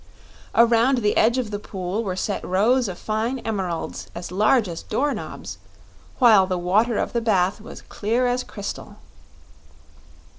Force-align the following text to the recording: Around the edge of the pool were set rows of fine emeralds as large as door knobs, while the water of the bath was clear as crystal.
Around 0.55 0.97
the 1.03 1.15
edge 1.15 1.37
of 1.37 1.51
the 1.51 1.59
pool 1.59 2.03
were 2.03 2.15
set 2.15 2.43
rows 2.43 2.87
of 2.87 2.97
fine 2.97 3.37
emeralds 3.37 4.07
as 4.15 4.31
large 4.31 4.67
as 4.67 4.81
door 4.81 5.13
knobs, 5.13 5.59
while 6.17 6.47
the 6.47 6.57
water 6.57 6.97
of 6.97 7.13
the 7.13 7.21
bath 7.21 7.61
was 7.61 7.83
clear 7.83 8.25
as 8.25 8.43
crystal. 8.43 8.95